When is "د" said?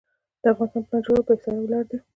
0.41-0.43